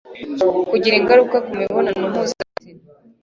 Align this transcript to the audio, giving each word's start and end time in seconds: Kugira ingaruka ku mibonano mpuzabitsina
Kugira 0.71 0.95
ingaruka 0.97 1.37
ku 1.45 1.51
mibonano 1.59 2.03
mpuzabitsina 2.11 2.81